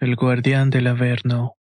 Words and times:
El 0.00 0.16
guardián 0.16 0.70
del 0.70 0.86
Averno 0.86 1.56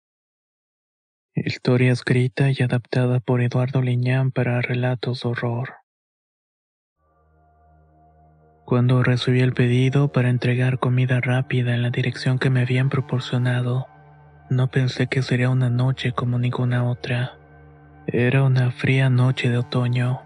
Historia 1.33 1.91
escrita 1.91 2.51
y 2.51 2.61
adaptada 2.61 3.19
por 3.19 3.41
Eduardo 3.41 3.81
Liñán 3.81 4.29
para 4.29 4.61
relatos 4.61 5.25
horror. 5.25 5.73
Cuando 8.63 9.01
recibí 9.01 9.41
el 9.41 9.53
pedido 9.53 10.11
para 10.11 10.29
entregar 10.29 10.77
comida 10.77 11.19
rápida 11.19 11.73
en 11.73 11.81
la 11.81 11.89
dirección 11.89 12.37
que 12.37 12.51
me 12.51 12.61
habían 12.61 12.89
proporcionado, 12.89 13.87
no 14.51 14.69
pensé 14.69 15.07
que 15.07 15.23
sería 15.23 15.49
una 15.49 15.71
noche 15.71 16.11
como 16.11 16.37
ninguna 16.37 16.87
otra. 16.87 17.39
Era 18.05 18.43
una 18.43 18.69
fría 18.69 19.09
noche 19.09 19.49
de 19.49 19.57
otoño. 19.57 20.21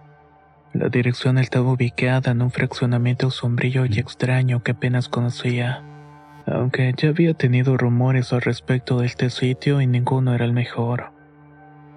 La 0.74 0.90
dirección 0.90 1.38
estaba 1.38 1.72
ubicada 1.72 2.32
en 2.32 2.42
un 2.42 2.52
fraccionamiento 2.52 3.32
sombrío 3.32 3.86
y 3.86 4.00
extraño 4.00 4.64
que 4.64 4.72
apenas 4.72 5.08
conocía, 5.08 5.86
aunque 6.54 6.94
ya 6.96 7.10
había 7.10 7.34
tenido 7.34 7.78
rumores 7.78 8.34
al 8.34 8.42
respecto 8.42 9.00
de 9.00 9.08
este 9.08 9.30
sitio 9.30 9.82
y 9.82 9.88
ninguno 9.88 10.34
era 10.34 10.46
el 10.46 10.54
mejor. 10.54 11.12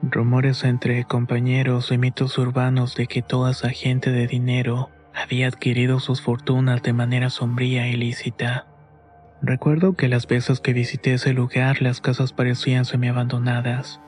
Rumores 0.03 0.65
entre 0.65 1.05
compañeros 1.05 1.91
y 1.91 1.99
mitos 1.99 2.37
urbanos 2.39 2.95
de 2.95 3.07
que 3.07 3.23
toda 3.23 3.53
esa 3.53 3.71
gente 3.71 4.11
de 4.11 4.27
dinero 4.27 4.91
había 5.15 5.49
adquirido 5.49 6.01
sus 6.01 6.21
fortunas 6.21 6.83
de 6.83 6.93
manera 6.93 7.31
sombría 7.31 7.87
e 7.87 7.91
ilícita. 7.91 8.67
Recuerdo 9.41 9.95
que 9.95 10.09
las 10.09 10.27
veces 10.27 10.61
que 10.61 10.73
visité 10.73 11.15
ese 11.15 11.33
lugar 11.33 11.83
las 11.83 12.01
casas 12.01 12.33
parecían 12.33 12.85
semi-abandonadas, 12.85 14.01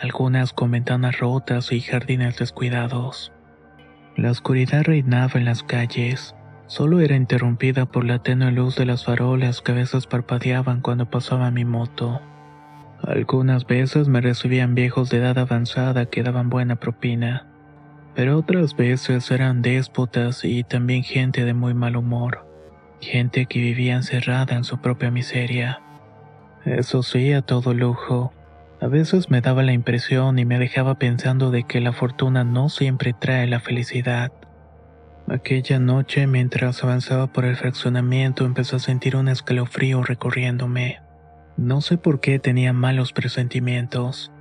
algunas 0.00 0.52
con 0.52 0.70
ventanas 0.70 1.18
rotas 1.18 1.72
y 1.72 1.80
jardines 1.80 2.38
descuidados. 2.38 3.32
La 4.16 4.30
oscuridad 4.30 4.84
reinaba 4.84 5.32
en 5.34 5.44
las 5.44 5.62
calles, 5.62 6.34
solo 6.66 7.00
era 7.00 7.16
interrumpida 7.16 7.86
por 7.86 8.04
la 8.04 8.20
tenue 8.20 8.52
luz 8.52 8.76
de 8.76 8.86
las 8.86 9.04
farolas 9.04 9.60
que 9.60 9.72
a 9.72 9.76
veces 9.76 10.06
parpadeaban 10.06 10.80
cuando 10.80 11.10
pasaba 11.10 11.50
mi 11.50 11.64
moto. 11.64 12.20
Algunas 13.02 13.66
veces 13.66 14.08
me 14.08 14.20
recibían 14.20 14.74
viejos 14.74 15.10
de 15.10 15.18
edad 15.18 15.38
avanzada 15.38 16.06
que 16.06 16.22
daban 16.22 16.48
buena 16.50 16.76
propina 16.76 17.46
pero 18.14 18.38
otras 18.38 18.76
veces 18.76 19.30
eran 19.30 19.60
déspotas 19.60 20.44
y 20.44 20.62
también 20.62 21.02
gente 21.02 21.44
de 21.44 21.52
muy 21.52 21.74
mal 21.74 21.96
humor, 21.96 22.46
gente 23.00 23.46
que 23.46 23.58
vivía 23.58 23.96
encerrada 23.96 24.54
en 24.54 24.64
su 24.64 24.78
propia 24.78 25.10
miseria. 25.10 25.80
Eso 26.64 27.02
sí, 27.02 27.32
a 27.32 27.42
todo 27.42 27.74
lujo. 27.74 28.32
A 28.80 28.86
veces 28.86 29.30
me 29.30 29.40
daba 29.40 29.62
la 29.62 29.72
impresión 29.72 30.38
y 30.38 30.44
me 30.44 30.58
dejaba 30.58 30.94
pensando 30.98 31.50
de 31.50 31.64
que 31.64 31.80
la 31.80 31.92
fortuna 31.92 32.44
no 32.44 32.68
siempre 32.68 33.14
trae 33.18 33.46
la 33.46 33.60
felicidad. 33.60 34.32
Aquella 35.28 35.78
noche, 35.78 36.26
mientras 36.26 36.84
avanzaba 36.84 37.32
por 37.32 37.44
el 37.44 37.56
fraccionamiento, 37.56 38.44
empecé 38.44 38.76
a 38.76 38.78
sentir 38.78 39.16
un 39.16 39.28
escalofrío 39.28 40.02
recorriéndome. 40.02 41.00
No 41.56 41.80
sé 41.80 41.96
por 41.96 42.20
qué 42.20 42.38
tenía 42.38 42.72
malos 42.72 43.12
presentimientos. 43.12 44.32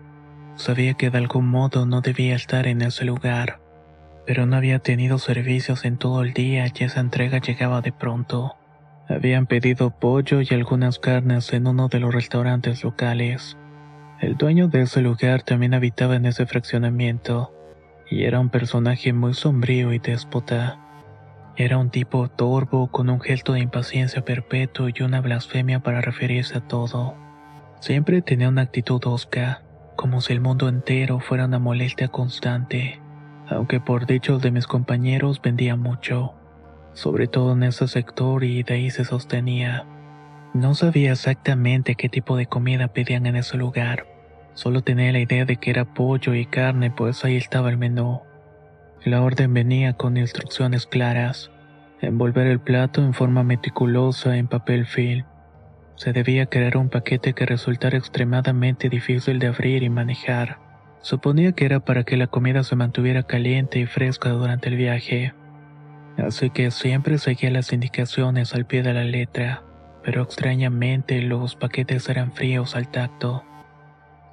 Sabía 0.55 0.93
que 0.95 1.09
de 1.09 1.17
algún 1.17 1.47
modo 1.47 1.85
no 1.85 2.01
debía 2.01 2.35
estar 2.35 2.67
en 2.67 2.81
ese 2.81 3.05
lugar 3.05 3.63
pero 4.25 4.45
no 4.45 4.55
había 4.55 4.79
tenido 4.79 5.17
servicios 5.17 5.85
en 5.85 5.97
todo 5.97 6.23
el 6.23 6.33
día 6.33 6.66
y 6.67 6.83
esa 6.83 6.99
entrega 6.99 7.39
llegaba 7.39 7.81
de 7.81 7.91
pronto. 7.91 8.55
Habían 9.09 9.47
pedido 9.47 9.91
pollo 9.91 10.41
y 10.41 10.47
algunas 10.51 10.99
carnes 10.99 11.51
en 11.53 11.67
uno 11.67 11.89
de 11.89 11.99
los 11.99 12.13
restaurantes 12.13 12.83
locales. 12.83 13.57
El 14.22 14.38
dueño 14.38 14.69
de 14.69 14.83
ese 14.83 15.01
lugar 15.01 15.43
también 15.43 15.73
habitaba 15.73 16.16
en 16.16 16.25
ese 16.25 16.45
fraccionamiento, 16.45 17.53
y 18.09 18.24
era 18.24 18.40
un 18.40 18.50
personaje 18.50 19.14
muy 19.14 19.34
sombrío 19.34 19.94
y 19.94 20.00
déspota. 20.00 20.80
Era 21.56 21.78
un 21.78 21.90
tipo 21.90 22.28
torvo 22.28 22.88
con 22.88 23.09
un 23.09 23.22
gesto 23.22 23.53
de 23.53 23.59
impaciencia 23.59 24.25
perpetuo 24.25 24.88
y 24.90 25.03
una 25.03 25.22
blasfemia 25.22 25.81
para 25.81 26.02
referirse 26.02 26.58
a 26.58 26.68
todo. 26.68 27.16
Siempre 27.80 28.22
tenía 28.22 28.50
una 28.50 28.64
actitud 28.64 29.02
osca, 29.06 29.62
como 29.96 30.22
si 30.22 30.34
el 30.34 30.41
mundo 30.41 30.68
entero 30.68 31.19
fuera 31.19 31.46
una 31.46 31.59
molestia 31.59 32.08
constante 32.08 33.03
aunque 33.50 33.80
por 33.80 34.06
dichos 34.06 34.41
de 34.41 34.52
mis 34.52 34.68
compañeros 34.68 35.41
vendía 35.41 35.75
mucho, 35.75 36.34
sobre 36.94 37.28
todo 37.28 37.53
en 37.53 37.64
ese 37.64 37.88
sector 37.88 38.44
y 38.44 38.64
de 38.64 38.74
ahí 38.75 38.90
se 38.90 39.06
sostenía. 39.06 39.85
No 40.53 40.75
sabía 40.75 41.12
exactamente 41.12 41.96
qué 41.96 42.09
tipo 42.09 42.38
de 42.38 42.46
comida 42.46 42.88
pedían 42.90 43.25
en 43.25 43.35
ese 43.35 43.58
lugar, 43.58 44.06
solo 44.53 44.81
tenía 44.81 45.12
la 45.12 45.19
idea 45.19 45.46
de 45.46 45.58
que 45.58 45.69
era 45.69 45.86
pollo 45.86 46.34
y 46.34 46.46
carne, 46.46 46.91
pues 46.91 47.24
ahí 47.25 47.38
estaba 47.38 47.69
el 47.69 47.78
menú. 47.78 48.22
La 49.03 49.22
orden 49.22 49.53
venía 49.53 49.94
con 49.94 50.18
instrucciones 50.18 50.86
claras, 50.86 51.52
envolver 52.02 52.47
el 52.47 52.59
plato 52.59 53.02
en 53.02 53.14
forma 53.14 53.44
meticulosa 53.44 54.38
en 54.38 54.47
papel 54.47 54.86
film. 54.86 55.25
Se 55.96 56.14
debía 56.14 56.46
crear 56.47 56.78
un 56.78 56.90
paquete 56.90 57.34
que 57.34 57.46
resultara 57.46 57.97
extremadamente 57.97 58.90
difícil 58.90 59.40
de 59.40 59.47
abrir 59.47 59.84
y 59.84 59.90
manejar 59.90 60.64
Suponía 61.03 61.52
que 61.52 61.66
era 61.66 61.81
para 61.81 62.06
que 62.06 62.16
la 62.16 62.28
comida 62.28 62.64
se 62.64 62.78
mantuviera 62.78 63.24
caliente 63.24 63.78
y 63.78 63.85
fresca 63.85 64.30
durante 64.30 64.70
el 64.70 64.78
viaje. 64.78 65.34
Así 66.18 66.50
que 66.50 66.72
siempre 66.72 67.18
seguía 67.18 67.52
las 67.52 67.74
indicaciones 67.74 68.53
al 68.53 68.66
pie 68.66 68.84
de 68.84 68.94
la 68.94 69.03
letra, 69.03 69.64
pero 70.02 70.24
extrañamente 70.24 71.22
los 71.22 71.58
paquetes 71.58 72.08
eran 72.08 72.31
fríos 72.31 72.78
al 72.78 72.90
tacto. 72.90 73.44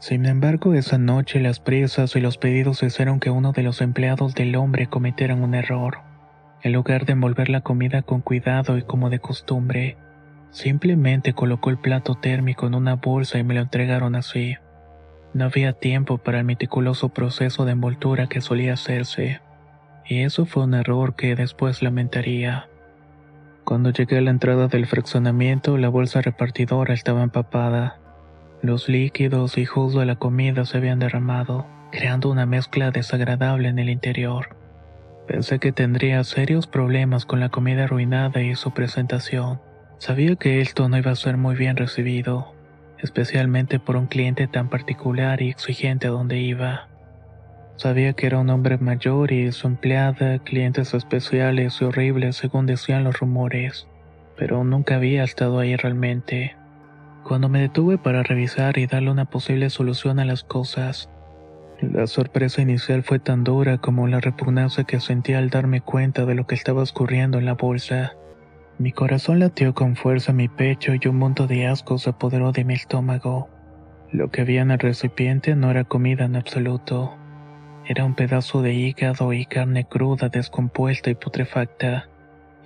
Sin 0.00 0.24
embargo, 0.24 0.72
esa 0.72 0.96
noche 0.96 1.40
las 1.40 1.60
prisas 1.60 2.16
y 2.16 2.20
los 2.20 2.38
pedidos 2.38 2.82
hicieron 2.82 3.20
que 3.20 3.28
uno 3.28 3.52
de 3.52 3.62
los 3.62 3.82
empleados 3.82 4.34
del 4.34 4.56
hombre 4.56 4.86
cometieran 4.86 5.42
un 5.42 5.54
error. 5.54 5.98
En 6.62 6.72
lugar 6.72 7.04
de 7.04 7.12
envolver 7.12 7.50
la 7.50 7.60
comida 7.60 8.00
con 8.00 8.22
cuidado 8.22 8.78
y 8.78 8.82
como 8.82 9.10
de 9.10 9.18
costumbre, 9.18 9.98
simplemente 10.50 11.34
colocó 11.34 11.68
el 11.68 11.76
plato 11.76 12.14
térmico 12.14 12.66
en 12.66 12.74
una 12.74 12.96
bolsa 12.96 13.38
y 13.38 13.44
me 13.44 13.52
lo 13.52 13.60
entregaron 13.60 14.14
así. 14.14 14.56
No 15.34 15.44
había 15.44 15.74
tiempo 15.74 16.16
para 16.16 16.38
el 16.38 16.44
meticuloso 16.44 17.10
proceso 17.10 17.66
de 17.66 17.72
envoltura 17.72 18.26
que 18.26 18.40
solía 18.40 18.72
hacerse, 18.72 19.42
y 20.06 20.22
eso 20.22 20.46
fue 20.46 20.64
un 20.64 20.72
error 20.72 21.14
que 21.14 21.36
después 21.36 21.82
lamentaría. 21.82 22.68
Cuando 23.64 23.90
llegué 23.90 24.16
a 24.16 24.22
la 24.22 24.30
entrada 24.30 24.66
del 24.66 24.86
fraccionamiento, 24.86 25.76
la 25.76 25.90
bolsa 25.90 26.22
repartidora 26.22 26.94
estaba 26.94 27.22
empapada. 27.22 27.99
Los 28.62 28.88
líquidos 28.88 29.58
y 29.58 29.64
jugo 29.64 30.00
de 30.00 30.06
la 30.06 30.16
comida 30.16 30.64
se 30.64 30.78
habían 30.78 30.98
derramado, 30.98 31.66
creando 31.92 32.30
una 32.30 32.46
mezcla 32.46 32.90
desagradable 32.90 33.68
en 33.68 33.78
el 33.78 33.88
interior. 33.90 34.56
Pensé 35.26 35.58
que 35.58 35.72
tendría 35.72 36.24
serios 36.24 36.66
problemas 36.66 37.24
con 37.24 37.40
la 37.40 37.48
comida 37.48 37.84
arruinada 37.84 38.42
y 38.42 38.54
su 38.56 38.72
presentación. 38.72 39.60
Sabía 39.98 40.36
que 40.36 40.60
esto 40.60 40.88
no 40.88 40.98
iba 40.98 41.10
a 41.10 41.16
ser 41.16 41.36
muy 41.36 41.54
bien 41.54 41.76
recibido 41.76 42.54
especialmente 43.02 43.78
por 43.78 43.96
un 43.96 44.06
cliente 44.06 44.46
tan 44.46 44.68
particular 44.68 45.42
y 45.42 45.50
exigente 45.50 46.06
a 46.06 46.10
donde 46.10 46.38
iba. 46.38 46.88
Sabía 47.76 48.12
que 48.12 48.26
era 48.26 48.38
un 48.38 48.50
hombre 48.50 48.76
mayor 48.78 49.32
y 49.32 49.50
su 49.52 49.66
empleada, 49.66 50.38
clientes 50.40 50.92
especiales 50.92 51.80
y 51.80 51.84
horribles 51.84 52.36
según 52.36 52.66
decían 52.66 53.04
los 53.04 53.18
rumores, 53.18 53.86
pero 54.36 54.64
nunca 54.64 54.96
había 54.96 55.24
estado 55.24 55.58
ahí 55.58 55.76
realmente. 55.76 56.56
Cuando 57.30 57.48
me 57.48 57.60
detuve 57.60 57.96
para 57.96 58.24
revisar 58.24 58.76
y 58.76 58.88
darle 58.88 59.08
una 59.08 59.24
posible 59.24 59.70
solución 59.70 60.18
a 60.18 60.24
las 60.24 60.42
cosas, 60.42 61.08
la 61.80 62.08
sorpresa 62.08 62.60
inicial 62.60 63.04
fue 63.04 63.20
tan 63.20 63.44
dura 63.44 63.78
como 63.78 64.08
la 64.08 64.18
repugnancia 64.18 64.82
que 64.82 64.98
sentí 64.98 65.34
al 65.34 65.48
darme 65.48 65.80
cuenta 65.80 66.26
de 66.26 66.34
lo 66.34 66.48
que 66.48 66.56
estaba 66.56 66.82
ocurriendo 66.82 67.38
en 67.38 67.44
la 67.44 67.54
bolsa. 67.54 68.16
Mi 68.78 68.90
corazón 68.90 69.38
latió 69.38 69.74
con 69.74 69.94
fuerza 69.94 70.32
en 70.32 70.38
mi 70.38 70.48
pecho 70.48 70.92
y 71.00 71.06
un 71.06 71.18
monto 71.18 71.46
de 71.46 71.68
asco 71.68 71.98
se 71.98 72.10
apoderó 72.10 72.50
de 72.50 72.64
mi 72.64 72.74
estómago. 72.74 73.48
Lo 74.10 74.32
que 74.32 74.40
había 74.40 74.62
en 74.62 74.72
el 74.72 74.80
recipiente 74.80 75.54
no 75.54 75.70
era 75.70 75.84
comida 75.84 76.24
en 76.24 76.34
absoluto. 76.34 77.14
Era 77.86 78.04
un 78.04 78.16
pedazo 78.16 78.60
de 78.60 78.74
hígado 78.74 79.32
y 79.32 79.46
carne 79.46 79.84
cruda, 79.84 80.30
descompuesta 80.30 81.10
y 81.10 81.14
putrefacta. 81.14 82.09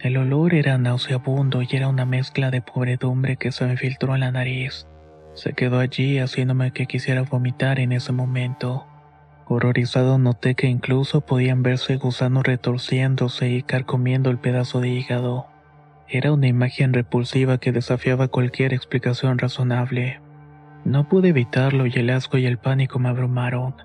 El 0.05 0.19
olor 0.19 0.53
era 0.53 0.77
nauseabundo 0.77 1.63
y 1.63 1.69
era 1.71 1.89
una 1.89 2.05
mezcla 2.05 2.51
de 2.51 2.61
pobredumbre 2.61 3.39
que 3.39 3.53
se 3.53 3.65
me 3.65 3.79
filtró 3.79 4.13
en 4.13 4.21
la 4.21 4.31
nariz. 4.31 4.87
Se 5.33 5.55
quedó 5.55 5.79
allí 5.79 6.19
haciéndome 6.19 6.73
que 6.73 6.85
quisiera 6.85 7.23
vomitar 7.23 7.81
en 7.81 7.91
ese 7.91 8.13
momento. 8.13 8.85
Horrorizado 9.47 10.19
noté 10.19 10.57
que 10.57 10.67
incluso 10.67 11.23
podían 11.23 11.63
verse 11.63 11.97
gusanos 11.97 12.45
retorciéndose 12.45 13.49
y 13.49 13.63
carcomiendo 13.63 14.29
el 14.29 14.37
pedazo 14.37 14.83
de 14.83 14.91
hígado. 14.91 15.47
Era 16.07 16.35
una 16.35 16.49
imagen 16.49 16.93
repulsiva 16.93 17.57
que 17.57 17.73
desafiaba 17.73 18.29
cualquier 18.29 18.75
explicación 18.75 19.39
razonable. 19.39 20.21
No 20.85 21.09
pude 21.09 21.29
evitarlo 21.29 21.87
y 21.87 21.93
el 21.95 22.11
asco 22.11 22.37
y 22.37 22.45
el 22.45 22.59
pánico 22.59 22.99
me 22.99 23.09
abrumaron. 23.09 23.77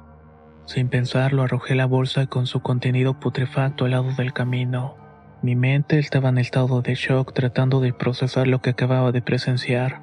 Sin 0.66 0.90
pensarlo 0.90 1.44
arrojé 1.44 1.76
la 1.76 1.86
bolsa 1.86 2.26
con 2.28 2.46
su 2.46 2.60
contenido 2.60 3.22
putrefacto 3.22 3.86
al 3.86 3.92
lado 3.92 4.12
del 4.18 4.34
camino. 4.34 5.00
Mi 5.42 5.56
mente 5.56 6.00
estaba 6.00 6.28
en 6.28 6.38
estado 6.38 6.82
de 6.82 6.96
shock 6.96 7.32
tratando 7.34 7.80
de 7.80 7.94
procesar 7.94 8.46
lo 8.46 8.62
que 8.62 8.72
acababa 8.72 9.14
de 9.14 9.22
presenciar. 9.22 10.02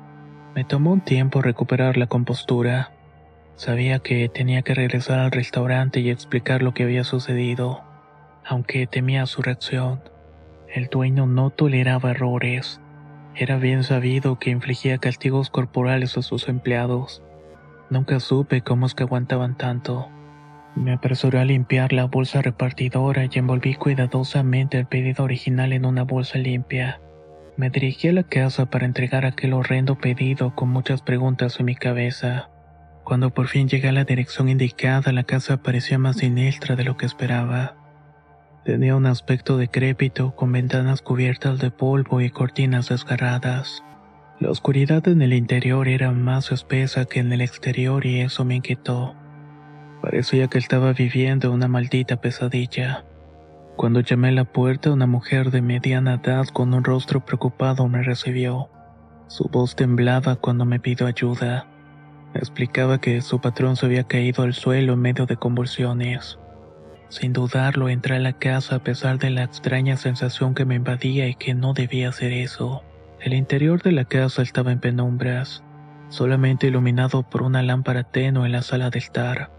Me 0.55 0.65
tomó 0.65 0.93
un 0.93 1.03
tiempo 1.03 1.43
recuperar 1.43 1.99
la 1.99 2.07
compostura. 2.07 2.93
Sabía 3.55 3.99
que 3.99 4.31
tenía 4.31 4.63
que 4.63 4.73
regresar 4.73 5.19
al 5.19 5.31
restaurante 5.31 6.01
y 6.01 6.09
explicar 6.09 6.63
lo 6.63 6.73
que 6.73 6.85
había 6.85 7.05
sucedido, 7.05 7.83
aunque 8.47 8.87
temía 8.87 9.27
su 9.27 9.43
reacción. 9.43 10.01
El 10.75 10.87
dueño 10.87 11.27
no 11.27 11.51
toleraba 11.51 12.13
errores. 12.13 12.81
Era 13.35 13.59
bien 13.59 13.85
sabido 13.85 14.39
que 14.39 14.49
infligía 14.49 14.97
castigos 14.97 15.51
corporales 15.51 16.17
a 16.17 16.23
sus 16.23 16.49
empleados. 16.49 17.23
Nunca 17.91 18.21
supe 18.21 18.63
cómo 18.63 18.87
es 18.87 18.95
que 18.95 19.03
aguantaban 19.03 19.55
tanto. 19.59 20.09
Me 20.77 20.93
apresuré 20.93 21.41
a 21.41 21.45
limpiar 21.47 21.95
la 21.95 22.05
bolsa 22.05 22.43
repartidora 22.43 23.25
y 23.25 23.39
envolví 23.39 23.77
cuidadosamente 23.77 24.79
el 24.79 24.87
pedido 24.87 25.25
original 25.25 25.73
en 25.73 25.87
una 25.87 26.03
bolsa 26.03 26.37
limpia. 26.37 27.01
Me 27.57 27.71
dirigí 27.71 28.09
a 28.09 28.13
la 28.13 28.25
casa 28.25 28.67
para 28.67 28.85
entregar 28.85 29.25
aquel 29.25 29.55
horrendo 29.55 29.97
pedido 29.97 30.55
con 30.55 30.69
muchas 30.69 31.01
preguntas 31.01 31.59
en 31.59 31.67
mi 31.67 31.77
cabeza. 31.77 32.51
Cuando 33.05 33.31
por 33.31 33.49
fin 33.49 33.69
llegué 33.69 33.89
a 33.89 33.93
la 33.93 34.05
dirección 34.05 34.51
indicada, 34.51 35.13
la 35.13 35.25
casa 35.25 35.63
parecía 35.63 35.99
más 35.99 36.19
siniestra 36.19 36.77
de 36.77 36.85
lo 36.85 36.99
que 36.99 37.07
esperaba. 37.07 37.77
Tenía 38.67 38.97
un 38.97 39.07
aspecto 39.07 39.57
decrépito, 39.57 40.37
con 40.37 40.53
ventanas 40.53 41.01
cubiertas 41.01 41.59
de 41.59 41.71
polvo 41.71 42.21
y 42.21 42.29
cortinas 42.29 42.91
desgarradas. 42.91 43.83
La 44.41 44.51
oscuridad 44.51 45.09
en 45.09 45.23
el 45.23 45.33
interior 45.33 45.89
era 45.89 46.13
más 46.13 46.53
espesa 46.53 47.07
que 47.07 47.21
en 47.21 47.33
el 47.33 47.41
exterior 47.41 48.05
y 48.05 48.21
eso 48.21 48.45
me 48.45 48.57
inquietó. 48.57 49.17
Parecía 50.07 50.47
que 50.47 50.59
estaba 50.59 50.93
viviendo 50.93 51.51
una 51.51 51.67
maldita 51.67 52.21
pesadilla. 52.21 53.05
Cuando 53.75 53.99
llamé 53.99 54.29
a 54.29 54.33
la 54.33 54.45
puerta, 54.45 54.93
una 54.93 55.09
mujer 55.09 55.51
de 55.51 55.63
mediana 55.63 56.21
edad 56.23 56.47
con 56.47 56.73
un 56.75 56.85
rostro 56.85 57.25
preocupado 57.25 57.89
me 57.89 58.05
recibió. 58.05 58.69
Su 59.27 59.49
voz 59.49 59.75
temblaba 59.75 60.37
cuando 60.37 60.65
me 60.65 60.79
pidió 60.79 61.09
ayuda. 61.09 61.67
Explicaba 62.35 63.01
que 63.01 63.21
su 63.21 63.41
patrón 63.41 63.75
se 63.75 63.87
había 63.87 64.05
caído 64.05 64.45
al 64.45 64.55
suelo 64.55 64.93
en 64.93 65.01
medio 65.01 65.27
de 65.27 65.39
convulsiones. 65.39 66.39
Sin 67.09 67.33
dudarlo, 67.33 67.89
entré 67.89 68.15
a 68.15 68.21
la 68.21 68.35
casa 68.35 68.77
a 68.77 68.85
pesar 68.85 69.19
de 69.19 69.31
la 69.31 69.43
extraña 69.43 69.97
sensación 69.97 70.55
que 70.55 70.65
me 70.65 70.77
invadía 70.77 71.27
y 71.27 71.35
que 71.35 71.53
no 71.53 71.73
debía 71.73 72.11
hacer 72.11 72.33
eso. 72.33 72.85
El 73.21 73.35
interior 73.35 73.83
de 73.83 73.91
la 73.91 74.05
casa 74.05 74.43
estaba 74.43 74.71
en 74.71 74.79
penumbras, 74.79 75.65
solamente 76.11 76.69
iluminado 76.69 77.25
por 77.25 77.43
una 77.43 77.65
lámpara 77.65 78.05
tenue 78.05 78.47
en 78.47 78.53
la 78.53 78.63
sala 78.63 78.91
de 78.91 79.01
estar. 79.01 79.56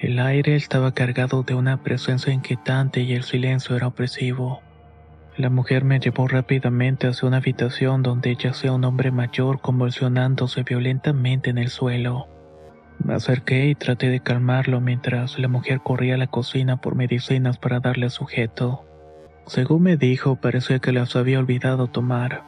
El 0.00 0.18
aire 0.18 0.56
estaba 0.56 0.94
cargado 0.94 1.42
de 1.42 1.52
una 1.52 1.82
presencia 1.82 2.32
inquietante 2.32 3.02
y 3.02 3.12
el 3.12 3.22
silencio 3.22 3.76
era 3.76 3.88
opresivo. 3.88 4.62
La 5.36 5.50
mujer 5.50 5.84
me 5.84 6.00
llevó 6.00 6.26
rápidamente 6.26 7.06
hacia 7.06 7.28
una 7.28 7.36
habitación 7.36 8.02
donde 8.02 8.34
yacía 8.34 8.72
un 8.72 8.84
hombre 8.84 9.10
mayor 9.10 9.60
convulsionándose 9.60 10.62
violentamente 10.62 11.50
en 11.50 11.58
el 11.58 11.68
suelo. 11.68 12.28
Me 13.04 13.12
acerqué 13.12 13.66
y 13.66 13.74
traté 13.74 14.08
de 14.08 14.20
calmarlo 14.20 14.80
mientras 14.80 15.38
la 15.38 15.48
mujer 15.48 15.80
corría 15.80 16.14
a 16.14 16.18
la 16.18 16.28
cocina 16.28 16.80
por 16.80 16.94
medicinas 16.94 17.58
para 17.58 17.80
darle 17.80 18.08
sujeto. 18.08 18.86
Según 19.46 19.82
me 19.82 19.98
dijo, 19.98 20.36
parecía 20.36 20.78
que 20.78 20.92
las 20.92 21.14
había 21.14 21.38
olvidado 21.38 21.88
tomar. 21.88 22.42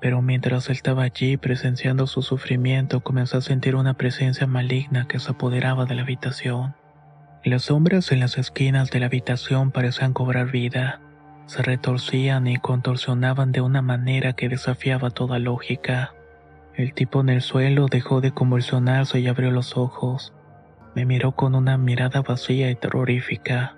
Pero 0.00 0.22
mientras 0.22 0.70
estaba 0.70 1.02
allí 1.02 1.36
presenciando 1.36 2.06
su 2.06 2.22
sufrimiento, 2.22 3.00
comencé 3.00 3.36
a 3.36 3.42
sentir 3.42 3.76
una 3.76 3.92
presencia 3.92 4.46
maligna 4.46 5.06
que 5.06 5.18
se 5.18 5.32
apoderaba 5.32 5.84
de 5.84 5.94
la 5.94 6.02
habitación. 6.02 6.77
Las 7.44 7.62
sombras 7.62 8.10
en 8.10 8.18
las 8.18 8.36
esquinas 8.36 8.90
de 8.90 8.98
la 8.98 9.06
habitación 9.06 9.70
parecían 9.70 10.12
cobrar 10.12 10.50
vida. 10.50 11.00
Se 11.46 11.62
retorcían 11.62 12.48
y 12.48 12.56
contorsionaban 12.56 13.52
de 13.52 13.60
una 13.60 13.80
manera 13.80 14.32
que 14.32 14.48
desafiaba 14.48 15.10
toda 15.10 15.38
lógica. 15.38 16.14
El 16.74 16.94
tipo 16.94 17.20
en 17.20 17.28
el 17.28 17.40
suelo 17.40 17.86
dejó 17.86 18.20
de 18.20 18.32
convulsionarse 18.32 19.20
y 19.20 19.28
abrió 19.28 19.52
los 19.52 19.76
ojos. 19.76 20.32
Me 20.96 21.06
miró 21.06 21.32
con 21.32 21.54
una 21.54 21.78
mirada 21.78 22.22
vacía 22.22 22.70
y 22.72 22.74
terrorífica. 22.74 23.76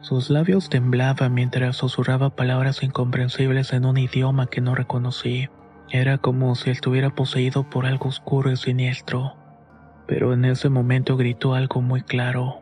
Sus 0.00 0.30
labios 0.30 0.70
temblaban 0.70 1.34
mientras 1.34 1.76
susurraba 1.76 2.30
palabras 2.30 2.82
incomprensibles 2.82 3.74
en 3.74 3.84
un 3.84 3.98
idioma 3.98 4.46
que 4.46 4.62
no 4.62 4.74
reconocí. 4.74 5.48
Era 5.90 6.16
como 6.16 6.54
si 6.54 6.70
estuviera 6.70 7.10
poseído 7.10 7.68
por 7.68 7.84
algo 7.84 8.08
oscuro 8.08 8.50
y 8.50 8.56
siniestro. 8.56 9.36
Pero 10.06 10.32
en 10.32 10.46
ese 10.46 10.70
momento 10.70 11.18
gritó 11.18 11.54
algo 11.54 11.82
muy 11.82 12.00
claro. 12.02 12.61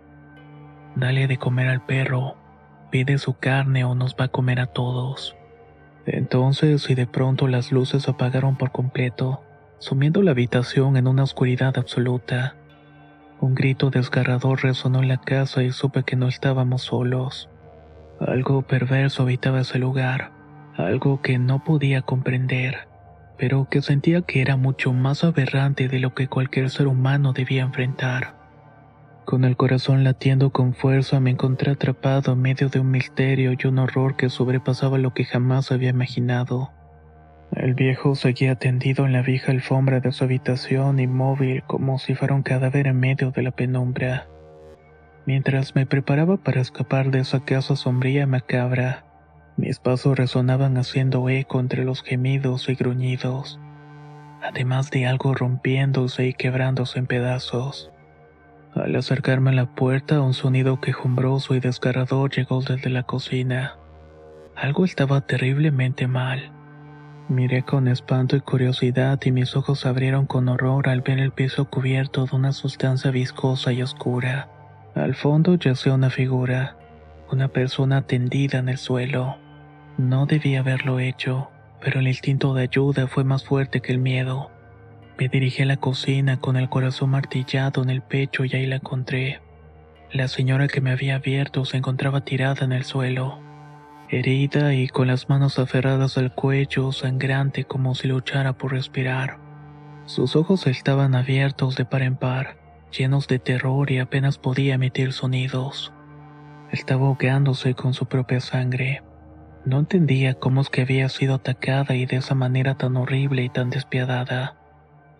Dale 0.97 1.27
de 1.27 1.39
comer 1.39 1.69
al 1.69 1.85
perro. 1.85 2.37
Pide 2.91 3.19
su 3.19 3.35
carne 3.35 3.85
o 3.85 3.95
nos 3.95 4.15
va 4.15 4.27
a 4.27 4.29
comer 4.29 4.61
a 4.61 4.67
todos. 4.67 5.37
Entonces, 6.07 6.89
y 6.91 6.95
de 6.95 7.07
pronto 7.07 7.47
las 7.47 7.73
luces 7.73 8.09
apagaron 8.09 8.57
por 8.57 8.73
completo 8.73 9.43
sumiendo 9.81 10.23
la 10.23 10.33
habitación 10.33 10.97
en 10.97 11.09
una 11.09 11.25
oscuridad 11.25 11.77
absoluta. 11.79 12.55
Un 13.41 13.55
grito 13.55 13.91
desgarrador 13.91 14.63
resonó 14.63 15.01
en 15.01 15.09
la 15.09 15.17
casa 15.17 15.63
y 15.63 15.73
supe 15.73 16.05
que 16.05 16.17
no 16.17 16.29
estábamos 16.29 16.83
solos. 16.83 17.49
Algo 18.21 18.63
perverso 18.63 19.23
habitaba 19.23 19.63
ese 19.63 19.79
lugar, 19.79 20.31
algo 20.77 21.23
que 21.23 21.39
no 21.39 21.65
podía 21.65 22.03
comprender, 22.03 22.87
pero 23.39 23.69
que 23.71 23.81
sentía 23.81 24.21
que 24.21 24.43
era 24.43 24.57
mucho 24.57 24.93
más 24.93 25.25
aberrante 25.25 25.89
de 25.89 25.99
lo 25.99 26.15
que 26.15 26.29
cualquier 26.29 26.69
ser 26.69 26.87
humano 26.87 27.33
debía 27.33 27.63
enfrentar. 27.63 28.35
Con 29.31 29.45
el 29.45 29.57
corazón 29.57 30.03
latiendo 30.03 30.51
con 30.51 30.75
fuerza 30.75 31.21
me 31.21 31.31
encontré 31.31 31.71
atrapado 31.71 32.33
en 32.33 32.43
medio 32.43 32.69
de 32.69 32.81
un 32.81 32.91
misterio 32.91 33.53
y 33.53 33.65
un 33.69 33.79
horror 33.79 34.17
que 34.17 34.29
sobrepasaba 34.29 34.99
lo 34.99 35.15
que 35.15 35.25
jamás 35.25 35.71
había 35.71 35.91
imaginado. 35.91 36.73
El 37.53 37.75
viejo 37.75 38.17
seguía 38.17 38.57
tendido 38.57 39.07
en 39.07 39.13
la 39.13 39.23
vieja 39.23 39.53
alfombra 39.53 40.01
de 40.01 40.11
su 40.11 40.25
habitación 40.25 40.99
inmóvil 40.99 41.63
como 41.69 42.01
si 42.01 42.17
fuera 42.17 42.35
un 42.35 42.43
cadáver 42.43 42.89
en 42.89 42.99
medio 42.99 43.31
de 43.31 43.43
la 43.43 43.53
penumbra. 43.53 44.27
Mientras 45.27 45.77
me 45.77 45.87
preparaba 45.87 46.37
para 46.37 46.61
escapar 46.61 47.13
de 47.13 47.21
esa 47.21 47.39
casa 47.45 47.77
sombría 47.77 48.25
y 48.25 48.27
macabra, 48.27 49.05
mis 49.57 49.79
pasos 49.79 50.19
resonaban 50.19 50.77
haciendo 50.77 51.29
eco 51.29 51.61
entre 51.61 51.85
los 51.85 52.03
gemidos 52.03 52.69
y 52.69 52.75
gruñidos, 52.75 53.61
además 54.43 54.91
de 54.91 55.07
algo 55.07 55.35
rompiéndose 55.35 56.27
y 56.27 56.35
quebrándose 56.35 56.99
en 56.99 57.07
pedazos. 57.07 57.93
Al 58.75 58.95
acercarme 58.95 59.51
a 59.51 59.55
la 59.55 59.67
puerta, 59.67 60.21
un 60.21 60.33
sonido 60.33 60.81
quejumbroso 60.81 61.55
y 61.55 61.61
desgarrador 61.61 62.31
llegó 62.31 62.63
desde 62.63 62.89
la 62.89 63.03
cocina. 63.03 63.77
Algo 64.55 64.85
estaba 64.85 65.21
terriblemente 65.23 66.07
mal. 66.07 66.53
Miré 67.29 67.63
con 67.63 67.89
espanto 67.89 68.37
y 68.37 68.41
curiosidad 68.41 69.19
y 69.25 69.33
mis 69.33 69.57
ojos 69.57 69.81
se 69.81 69.89
abrieron 69.89 70.27
con 70.27 70.49
horror 70.49 70.89
al 70.89 71.01
ver 71.01 71.19
el 71.19 71.33
piso 71.33 71.65
cubierto 71.65 72.27
de 72.27 72.37
una 72.37 72.53
sustancia 72.53 73.11
viscosa 73.11 73.73
y 73.73 73.83
oscura. 73.83 74.49
Al 74.95 75.15
fondo 75.15 75.55
yacía 75.57 75.95
una 75.95 76.11
figura, 76.11 76.77
una 77.31 77.49
persona 77.49 78.03
tendida 78.03 78.59
en 78.59 78.69
el 78.69 78.79
suelo. 78.79 79.37
No 79.99 80.27
debía 80.27 80.61
haberlo 80.61 80.99
hecho, 81.01 81.51
pero 81.81 82.01
el 82.01 82.09
instinto 82.09 82.55
de 82.55 82.63
ayuda 82.63 83.07
fue 83.07 83.25
más 83.25 83.45
fuerte 83.45 83.81
que 83.81 83.93
el 83.93 83.99
miedo. 83.99 84.51
Me 85.21 85.29
dirigí 85.29 85.63
a 85.63 85.67
la 85.67 85.77
cocina 85.77 86.41
con 86.41 86.57
el 86.57 86.69
corazón 86.69 87.11
martillado 87.11 87.83
en 87.85 87.91
el 87.91 88.03
pecho 88.03 88.45
y 88.45 88.57
ahí 88.57 88.67
la 88.67 88.77
encontré. 88.77 89.41
La 90.11 90.27
señora 90.27 90.67
que 90.67 90.81
me 90.81 90.91
había 90.91 91.15
abierto 91.15 91.65
se 91.65 91.77
encontraba 91.77 92.25
tirada 92.25 92.65
en 92.65 92.73
el 92.73 92.83
suelo 92.83 93.39
herida 94.11 94.75
y 94.75 94.89
con 94.89 95.07
las 95.07 95.29
manos 95.29 95.59
aferradas 95.59 96.19
al 96.19 96.35
cuello, 96.35 96.93
sangrante 96.93 97.65
como 97.65 97.95
si 97.95 98.09
luchara 98.09 98.55
por 98.55 98.73
respirar. 98.73 99.39
Sus 100.07 100.35
ojos 100.35 100.67
estaban 100.67 101.15
abiertos 101.15 101.77
de 101.77 101.85
par 101.85 102.03
en 102.03 102.17
par, 102.17 102.57
llenos 102.91 103.29
de 103.29 103.39
terror 103.39 103.91
y 103.91 103.99
apenas 103.99 104.39
podía 104.39 104.75
emitir 104.75 105.13
sonidos. 105.13 105.93
Estaba 106.73 107.07
ahogándose 107.07 107.75
con 107.75 107.95
su 107.95 108.07
propia 108.07 108.41
sangre. 108.41 109.03
No 109.65 109.79
entendía 109.79 110.35
cómo 110.35 110.63
es 110.63 110.71
que 110.71 110.83
había 110.83 111.09
sido 111.09 111.35
atacada 111.35 111.95
y 111.95 112.07
de 112.07 112.17
esa 112.17 112.35
manera 112.35 112.77
tan 112.77 112.97
horrible 112.97 113.45
y 113.45 113.49
tan 113.49 113.71
despiadada. 113.71 114.60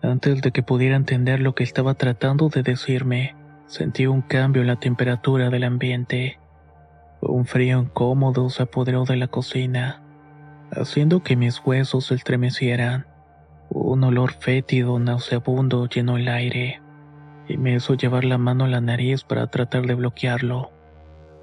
Antes 0.03 0.41
de 0.41 0.51
que 0.51 0.63
pudiera 0.63 0.95
entender 0.95 1.39
lo 1.39 1.53
que 1.53 1.63
estaba 1.63 1.93
tratando 1.93 2.49
de 2.49 2.63
decirme, 2.63 3.35
sentí 3.67 4.07
un 4.07 4.21
cambio 4.21 4.63
en 4.63 4.67
la 4.67 4.77
temperatura 4.77 5.49
del 5.51 5.63
ambiente. 5.63 6.39
Un 7.21 7.45
frío 7.45 7.79
incómodo 7.79 8.49
se 8.49 8.63
apoderó 8.63 9.05
de 9.05 9.15
la 9.15 9.27
cocina, 9.27 10.01
haciendo 10.71 11.21
que 11.21 11.35
mis 11.35 11.61
huesos 11.63 12.07
se 12.07 12.15
estremecieran. 12.15 13.05
Un 13.69 14.03
olor 14.03 14.33
fétido 14.33 14.97
nauseabundo 14.97 15.87
llenó 15.87 16.17
el 16.17 16.27
aire, 16.29 16.81
y 17.47 17.57
me 17.57 17.75
hizo 17.75 17.93
llevar 17.93 18.23
la 18.23 18.39
mano 18.39 18.65
a 18.65 18.69
la 18.69 18.81
nariz 18.81 19.23
para 19.23 19.47
tratar 19.47 19.85
de 19.85 19.93
bloquearlo. 19.93 20.71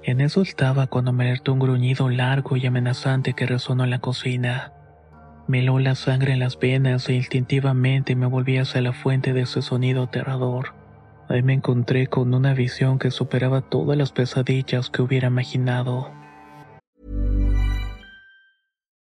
En 0.03 0.19
eso 0.19 0.41
estaba 0.41 0.87
cuando 0.87 1.13
me 1.13 1.25
alertó 1.25 1.53
un 1.53 1.59
gruñido 1.59 2.09
largo 2.09 2.57
y 2.57 2.65
amenazante 2.65 3.33
que 3.33 3.45
resonó 3.45 3.85
en 3.85 3.89
la 3.89 3.99
cocina. 3.99 4.73
Me 5.49 5.61
heló 5.61 5.79
la 5.79 5.95
sangre 5.95 6.33
en 6.33 6.39
las 6.39 6.59
venas 6.59 7.09
e 7.09 7.15
instintivamente 7.15 8.15
me 8.15 8.27
volví 8.27 8.59
hacia 8.59 8.81
la 8.81 8.93
fuente 8.93 9.33
de 9.33 9.41
ese 9.41 9.63
sonido 9.63 10.03
aterrador. 10.03 10.75
Ahí 11.27 11.41
me 11.41 11.53
encontré 11.53 12.05
con 12.05 12.35
una 12.35 12.53
visión 12.53 12.99
que 12.99 13.09
superaba 13.09 13.61
todas 13.61 13.97
las 13.97 14.11
pesadillas 14.11 14.91
que 14.91 15.01
hubiera 15.01 15.29
imaginado. 15.29 16.11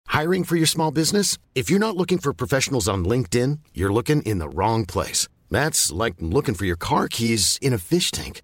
Hiring 0.09 0.43
for 0.43 0.57
your 0.57 0.67
small 0.67 0.91
business? 0.91 1.39
If 1.55 1.71
you're 1.71 1.79
not 1.79 1.97
looking 1.97 2.19
for 2.19 2.33
professionals 2.33 2.87
on 2.87 3.03
LinkedIn, 3.03 3.57
you're 3.73 3.91
looking 3.91 4.21
in 4.21 4.37
the 4.37 4.47
wrong 4.47 4.85
place. 4.85 5.27
That's 5.49 5.91
like 5.91 6.17
looking 6.19 6.53
for 6.53 6.65
your 6.65 6.77
car 6.77 7.07
keys 7.07 7.57
in 7.63 7.73
a 7.73 7.79
fish 7.79 8.11
tank. 8.11 8.43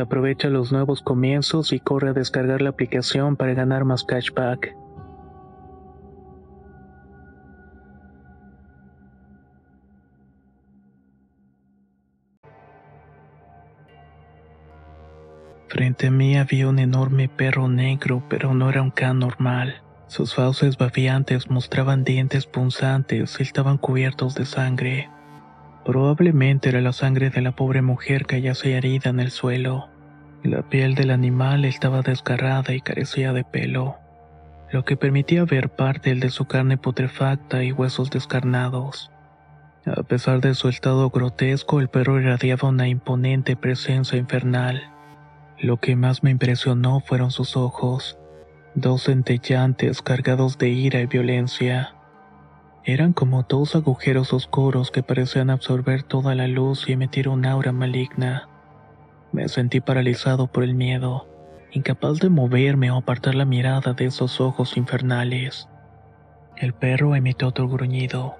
Aprovecha 0.00 0.48
los 0.48 0.72
nuevos 0.72 1.02
comienzos 1.02 1.72
y 1.72 1.80
corre 1.80 2.10
a 2.10 2.12
descargar 2.12 2.62
la 2.62 2.70
aplicación 2.70 3.36
para 3.36 3.54
ganar 3.54 3.84
más 3.84 4.02
cashback. 4.04 4.74
Frente 15.68 16.08
a 16.08 16.10
mí 16.10 16.36
había 16.36 16.66
un 16.66 16.78
enorme 16.78 17.28
perro 17.28 17.68
negro, 17.68 18.24
pero 18.28 18.54
no 18.54 18.70
era 18.70 18.82
un 18.82 18.90
can 18.90 19.20
normal. 19.20 19.82
Sus 20.08 20.34
fauces 20.34 20.76
babiantes 20.76 21.48
mostraban 21.48 22.02
dientes 22.02 22.46
punzantes 22.46 23.38
y 23.38 23.42
estaban 23.44 23.78
cubiertos 23.78 24.34
de 24.34 24.46
sangre. 24.46 25.08
Probablemente 25.84 26.68
era 26.68 26.80
la 26.80 26.92
sangre 26.92 27.30
de 27.30 27.40
la 27.40 27.52
pobre 27.52 27.82
mujer 27.82 28.26
que 28.26 28.40
yacía 28.40 28.78
herida 28.78 29.10
en 29.10 29.20
el 29.20 29.30
suelo. 29.30 29.88
La 30.42 30.62
piel 30.62 30.94
del 30.94 31.10
animal 31.10 31.64
estaba 31.64 32.02
desgarrada 32.02 32.74
y 32.74 32.80
carecía 32.80 33.32
de 33.32 33.44
pelo, 33.44 33.96
lo 34.70 34.84
que 34.84 34.96
permitía 34.96 35.44
ver 35.44 35.68
parte 35.68 36.14
de 36.14 36.30
su 36.30 36.46
carne 36.46 36.78
putrefacta 36.78 37.64
y 37.64 37.72
huesos 37.72 38.10
descarnados. 38.10 39.10
A 39.86 40.02
pesar 40.02 40.40
de 40.40 40.54
su 40.54 40.68
estado 40.68 41.08
grotesco, 41.10 41.80
el 41.80 41.88
perro 41.88 42.20
irradiaba 42.20 42.68
una 42.68 42.86
imponente 42.86 43.56
presencia 43.56 44.18
infernal. 44.18 44.82
Lo 45.58 45.78
que 45.78 45.96
más 45.96 46.22
me 46.22 46.30
impresionó 46.30 47.00
fueron 47.00 47.30
sus 47.30 47.56
ojos, 47.56 48.18
dos 48.74 49.04
centellantes 49.04 50.02
cargados 50.02 50.58
de 50.58 50.68
ira 50.68 51.00
y 51.00 51.06
violencia. 51.06 51.94
Eran 52.92 53.12
como 53.12 53.44
dos 53.44 53.76
agujeros 53.76 54.32
oscuros 54.32 54.90
que 54.90 55.04
parecían 55.04 55.48
absorber 55.48 56.02
toda 56.02 56.34
la 56.34 56.48
luz 56.48 56.88
y 56.88 56.92
emitir 56.94 57.28
un 57.28 57.46
aura 57.46 57.70
maligna. 57.70 58.48
Me 59.30 59.46
sentí 59.46 59.80
paralizado 59.80 60.48
por 60.48 60.64
el 60.64 60.74
miedo, 60.74 61.28
incapaz 61.70 62.18
de 62.18 62.30
moverme 62.30 62.90
o 62.90 62.96
apartar 62.96 63.36
la 63.36 63.44
mirada 63.44 63.92
de 63.92 64.06
esos 64.06 64.40
ojos 64.40 64.76
infernales. 64.76 65.68
El 66.56 66.72
perro 66.72 67.14
emitió 67.14 67.46
otro 67.46 67.68
gruñido, 67.68 68.34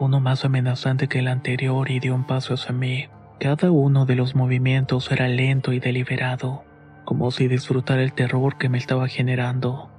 uno 0.00 0.20
más 0.20 0.46
amenazante 0.46 1.06
que 1.06 1.18
el 1.18 1.28
anterior 1.28 1.90
y 1.90 2.00
dio 2.00 2.14
un 2.14 2.26
paso 2.26 2.54
hacia 2.54 2.72
mí. 2.72 3.08
Cada 3.40 3.70
uno 3.70 4.06
de 4.06 4.16
los 4.16 4.34
movimientos 4.34 5.12
era 5.12 5.28
lento 5.28 5.74
y 5.74 5.80
deliberado, 5.80 6.64
como 7.04 7.30
si 7.30 7.46
disfrutara 7.46 8.02
el 8.02 8.14
terror 8.14 8.56
que 8.56 8.70
me 8.70 8.78
estaba 8.78 9.06
generando. 9.06 9.90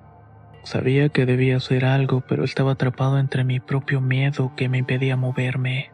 Sabía 0.68 1.08
que 1.08 1.26
debía 1.26 1.56
hacer 1.56 1.86
algo, 1.86 2.20
pero 2.28 2.44
estaba 2.44 2.74
atrapado 2.74 3.20
entre 3.20 3.46
mi 3.46 3.62
propio 3.62 4.02
miedo 4.02 4.52
que 4.58 4.68
me 4.68 4.80
impedía 4.80 5.16
moverme. 5.16 5.92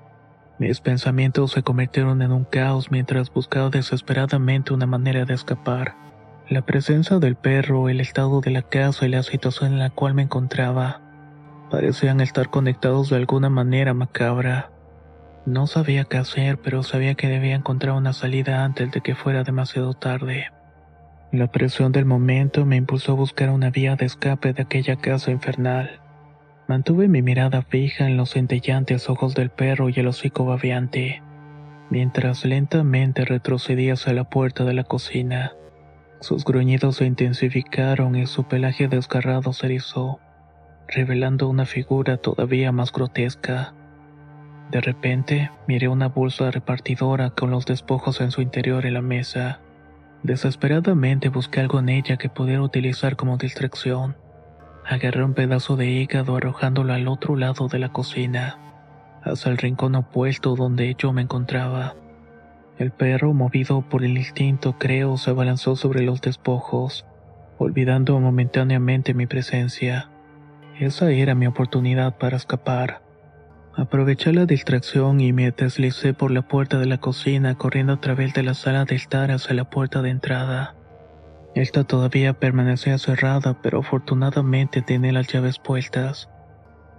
Mis 0.57 0.81
pensamientos 0.81 1.51
se 1.51 1.61
convirtieron 1.61 2.23
en 2.23 2.31
un 2.31 2.43
caos 2.43 2.89
mientras 2.89 3.31
buscaba 3.31 3.69
desesperadamente 3.69 4.73
una 4.73 4.87
manera 4.87 5.25
de 5.25 5.35
escapar. 5.35 5.93
La 6.49 6.63
presencia 6.63 7.19
del 7.19 7.35
perro, 7.35 7.87
el 7.87 7.99
estado 7.99 8.41
de 8.41 8.49
la 8.49 8.63
casa 8.63 9.05
y 9.05 9.09
la 9.09 9.21
situación 9.21 9.73
en 9.73 9.79
la 9.79 9.91
cual 9.91 10.15
me 10.15 10.23
encontraba 10.23 11.01
parecían 11.69 12.19
estar 12.19 12.49
conectados 12.49 13.11
de 13.11 13.17
alguna 13.17 13.49
manera 13.49 13.93
macabra. 13.93 14.71
No 15.45 15.67
sabía 15.67 16.05
qué 16.05 16.17
hacer, 16.17 16.57
pero 16.57 16.81
sabía 16.81 17.13
que 17.13 17.27
debía 17.27 17.53
encontrar 17.53 17.93
una 17.93 18.13
salida 18.13 18.63
antes 18.63 18.91
de 18.91 19.01
que 19.01 19.13
fuera 19.13 19.43
demasiado 19.43 19.93
tarde. 19.93 20.47
La 21.33 21.47
presión 21.47 21.91
del 21.91 22.05
momento 22.05 22.63
me 22.63 22.75
impulsó 22.75 23.13
a 23.13 23.15
buscar 23.15 23.49
una 23.49 23.71
vía 23.71 23.95
de 23.95 24.05
escape 24.05 24.53
de 24.53 24.61
aquella 24.61 24.97
casa 24.97 25.31
infernal. 25.31 25.99
Mantuve 26.67 27.07
mi 27.07 27.23
mirada 27.23 27.63
fija 27.63 28.05
en 28.05 28.17
los 28.17 28.29
centellantes 28.29 29.09
ojos 29.09 29.33
del 29.33 29.49
perro 29.49 29.89
y 29.89 29.93
el 29.95 30.05
hocico 30.05 30.45
babeante, 30.45 31.23
mientras 31.89 32.45
lentamente 32.45 33.25
retrocedía 33.25 33.93
hacia 33.93 34.13
la 34.13 34.29
puerta 34.29 34.63
de 34.63 34.75
la 34.75 34.83
cocina. 34.83 35.53
Sus 36.19 36.45
gruñidos 36.45 36.97
se 36.97 37.05
intensificaron 37.05 38.15
y 38.15 38.27
su 38.27 38.43
pelaje 38.43 38.87
desgarrado 38.87 39.53
se 39.53 39.65
erizó, 39.65 40.19
revelando 40.87 41.49
una 41.49 41.65
figura 41.65 42.17
todavía 42.17 42.71
más 42.71 42.91
grotesca. 42.91 43.73
De 44.69 44.81
repente, 44.81 45.49
miré 45.67 45.87
una 45.87 46.09
bolsa 46.09 46.51
repartidora 46.51 47.31
con 47.31 47.49
los 47.49 47.65
despojos 47.65 48.21
en 48.21 48.29
su 48.29 48.43
interior 48.43 48.85
en 48.85 48.93
la 48.93 49.01
mesa. 49.01 49.62
Desesperadamente 50.23 51.27
busqué 51.27 51.59
algo 51.59 51.79
en 51.79 51.89
ella 51.89 52.15
que 52.15 52.29
pudiera 52.29 52.61
utilizar 52.61 53.17
como 53.17 53.35
distracción. 53.35 54.15
Agarré 54.85 55.21
un 55.21 55.33
pedazo 55.33 55.75
de 55.75 55.87
hígado 55.87 56.37
arrojándolo 56.37 56.93
al 56.93 57.09
otro 57.09 57.35
lado 57.35 57.67
de 57.67 57.77
la 57.79 57.91
cocina, 57.91 58.57
hacia 59.21 59.51
el 59.51 59.57
rincón 59.57 59.95
opuesto 59.95 60.55
donde 60.55 60.95
yo 60.97 61.11
me 61.11 61.23
encontraba. 61.23 61.95
El 62.77 62.91
perro, 62.91 63.33
movido 63.33 63.81
por 63.81 64.05
el 64.05 64.17
instinto, 64.17 64.77
creo, 64.79 65.17
se 65.17 65.29
abalanzó 65.29 65.75
sobre 65.75 66.03
los 66.03 66.21
despojos, 66.21 67.05
olvidando 67.57 68.17
momentáneamente 68.19 69.13
mi 69.13 69.27
presencia. 69.27 70.09
Esa 70.79 71.11
era 71.11 71.35
mi 71.35 71.47
oportunidad 71.47 72.17
para 72.17 72.37
escapar. 72.37 73.02
Aproveché 73.75 74.33
la 74.33 74.45
distracción 74.45 75.19
y 75.19 75.33
me 75.33 75.49
deslicé 75.49 76.13
por 76.13 76.29
la 76.29 76.43
puerta 76.43 76.77
de 76.77 76.85
la 76.85 76.99
cocina 76.99 77.55
corriendo 77.55 77.93
a 77.93 77.99
través 77.99 78.33
de 78.35 78.43
la 78.43 78.53
sala 78.53 78.85
de 78.85 78.93
estar 78.93 79.31
hacia 79.31 79.55
la 79.55 79.67
puerta 79.67 80.03
de 80.03 80.11
entrada. 80.11 80.75
Esta 81.55 81.83
todavía 81.83 82.33
permanecía 82.33 82.99
cerrada, 82.99 83.59
pero 83.63 83.79
afortunadamente 83.79 84.83
tenía 84.83 85.11
las 85.11 85.27
llaves 85.27 85.57
puestas. 85.57 86.29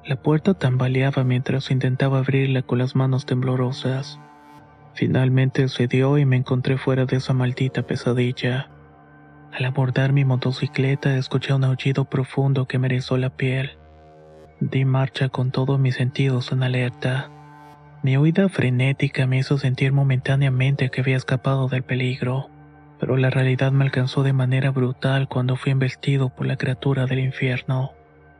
La 0.04 0.16
puerta 0.16 0.54
tambaleaba 0.54 1.22
mientras 1.22 1.70
intentaba 1.70 2.18
abrirla 2.18 2.62
con 2.62 2.78
las 2.78 2.96
manos 2.96 3.24
temblorosas. 3.24 4.18
Finalmente 4.94 5.68
cedió 5.68 6.18
y 6.18 6.24
me 6.24 6.36
encontré 6.36 6.76
fuera 6.76 7.04
de 7.04 7.16
esa 7.16 7.32
maldita 7.34 7.82
pesadilla. 7.82 8.68
Al 9.52 9.64
abordar 9.64 10.12
mi 10.12 10.24
motocicleta 10.24 11.16
escuché 11.16 11.52
un 11.52 11.62
aullido 11.62 12.04
profundo 12.04 12.66
que 12.66 12.80
me 12.80 12.88
la 12.88 13.30
piel. 13.30 13.78
Di 14.60 14.84
marcha 14.84 15.28
con 15.28 15.50
todos 15.50 15.80
mis 15.80 15.96
sentidos 15.96 16.52
en 16.52 16.62
alerta. 16.62 17.28
Mi 18.02 18.16
huida 18.16 18.48
frenética 18.48 19.26
me 19.26 19.38
hizo 19.38 19.58
sentir 19.58 19.92
momentáneamente 19.92 20.90
que 20.90 21.00
había 21.00 21.16
escapado 21.16 21.68
del 21.68 21.82
peligro, 21.82 22.48
pero 23.00 23.16
la 23.16 23.30
realidad 23.30 23.72
me 23.72 23.84
alcanzó 23.84 24.22
de 24.22 24.32
manera 24.32 24.70
brutal 24.70 25.28
cuando 25.28 25.56
fui 25.56 25.72
embestido 25.72 26.28
por 26.28 26.46
la 26.46 26.56
criatura 26.56 27.06
del 27.06 27.18
infierno. 27.18 27.92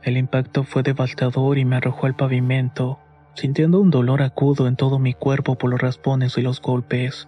El 0.03 0.17
impacto 0.17 0.63
fue 0.63 0.85
devastador 0.85 1.59
y 1.59 1.65
me 1.65 1.77
arrojó 1.77 2.07
al 2.07 2.15
pavimento, 2.15 3.01
sintiendo 3.35 3.81
un 3.81 3.91
dolor 3.91 4.23
agudo 4.23 4.69
en 4.69 4.77
todo 4.77 5.01
mi 5.01 5.15
cuerpo 5.15 5.57
por 5.57 5.71
los 5.71 5.81
raspones 5.81 6.39
y 6.39 6.43
los 6.43 6.63
golpes. 6.63 7.27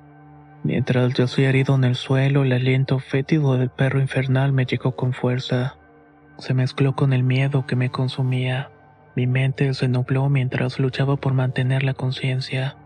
Mientras 0.62 1.12
yacía 1.14 1.49
herido 1.49 1.75
en 1.75 1.85
el 1.85 1.97
suelo, 1.97 2.45
el 2.45 2.52
aliento 2.52 3.00
fétido 3.00 3.57
del 3.57 3.71
perro 3.71 4.00
infernal 4.00 4.52
me 4.52 4.64
llegó 4.64 4.95
con 4.95 5.12
fuerza. 5.12 5.76
Se 6.38 6.55
mezcló 6.55 6.95
con 6.95 7.12
el 7.12 7.25
miedo 7.25 7.66
que 7.66 7.76
me 7.76 7.90
consumía. 7.90 8.71
Mi 9.16 9.26
mente 9.26 9.73
se 9.73 9.88
nubló 9.88 10.28
mientras 10.28 10.78
luchaba 10.78 11.16
por 11.16 11.32
mantener 11.32 11.82
la 11.85 11.94
conciencia, 11.94 12.76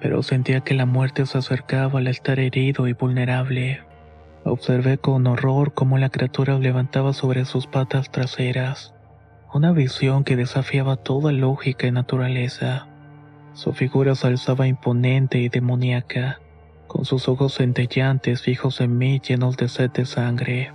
pero 0.00 0.22
sentía 0.22 0.60
que 0.60 0.74
la 0.74 0.86
muerte 0.86 1.26
se 1.26 1.38
acercaba 1.38 1.98
al 1.98 2.06
estar 2.06 2.38
herido 2.38 2.86
y 2.86 2.92
vulnerable. 2.92 3.80
Observé 4.44 4.98
con 4.98 5.26
horror 5.26 5.74
cómo 5.74 5.98
la 5.98 6.08
criatura 6.08 6.56
levantaba 6.60 7.12
sobre 7.12 7.44
sus 7.44 7.66
patas 7.66 8.12
traseras, 8.12 8.94
una 9.52 9.72
visión 9.72 10.22
que 10.22 10.36
desafiaba 10.36 10.94
toda 10.94 11.32
lógica 11.32 11.88
y 11.88 11.90
naturaleza. 11.90 12.86
Su 13.52 13.72
figura 13.72 14.14
se 14.14 14.28
alzaba 14.28 14.68
imponente 14.68 15.38
y 15.38 15.48
demoníaca, 15.48 16.38
con 16.86 17.04
sus 17.04 17.26
ojos 17.26 17.54
centellantes 17.54 18.42
fijos 18.42 18.80
en 18.80 18.96
mí 18.96 19.20
llenos 19.20 19.56
de 19.56 19.68
sed 19.68 19.90
de 19.90 20.06
sangre. 20.06 20.70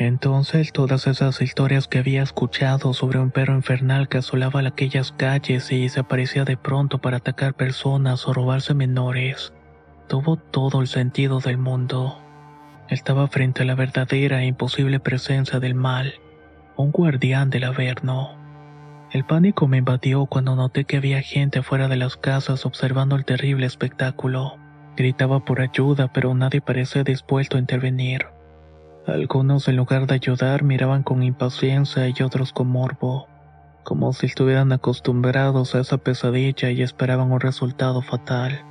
Entonces 0.00 0.72
todas 0.72 1.06
esas 1.06 1.42
historias 1.42 1.86
que 1.86 1.98
había 1.98 2.22
escuchado 2.22 2.94
sobre 2.94 3.18
un 3.18 3.30
perro 3.30 3.54
infernal 3.54 4.08
que 4.08 4.16
asolaba 4.16 4.66
aquellas 4.66 5.12
calles 5.12 5.70
y 5.70 5.82
desaparecía 5.82 6.46
de 6.46 6.56
pronto 6.56 7.02
para 7.02 7.18
atacar 7.18 7.52
personas 7.52 8.26
o 8.26 8.32
robarse 8.32 8.72
menores, 8.72 9.52
tuvo 10.08 10.36
todo 10.36 10.80
el 10.80 10.86
sentido 10.86 11.40
del 11.40 11.58
mundo. 11.58 12.18
Estaba 12.88 13.28
frente 13.28 13.60
a 13.60 13.66
la 13.66 13.74
verdadera 13.74 14.42
e 14.42 14.46
imposible 14.46 15.00
presencia 15.00 15.60
del 15.60 15.74
mal, 15.74 16.14
un 16.76 16.92
guardián 16.92 17.50
del 17.50 17.64
Averno. 17.64 18.30
El 19.12 19.26
pánico 19.26 19.68
me 19.68 19.76
invadió 19.76 20.24
cuando 20.24 20.56
noté 20.56 20.86
que 20.86 20.96
había 20.96 21.20
gente 21.20 21.62
fuera 21.62 21.88
de 21.88 21.96
las 21.96 22.16
casas 22.16 22.64
observando 22.64 23.16
el 23.16 23.26
terrible 23.26 23.66
espectáculo. 23.66 24.56
Gritaba 24.96 25.44
por 25.44 25.60
ayuda, 25.60 26.10
pero 26.10 26.34
nadie 26.34 26.62
parecía 26.62 27.04
dispuesto 27.04 27.58
a 27.58 27.60
intervenir. 27.60 28.39
Algunos 29.10 29.66
en 29.66 29.74
lugar 29.74 30.06
de 30.06 30.14
ayudar 30.14 30.62
miraban 30.62 31.02
con 31.02 31.24
impaciencia 31.24 32.06
y 32.08 32.22
otros 32.22 32.52
con 32.52 32.68
morbo, 32.68 33.26
como 33.82 34.12
si 34.12 34.26
estuvieran 34.26 34.70
acostumbrados 34.70 35.74
a 35.74 35.80
esa 35.80 35.98
pesadilla 35.98 36.70
y 36.70 36.82
esperaban 36.82 37.32
un 37.32 37.40
resultado 37.40 38.02
fatal. 38.02 38.64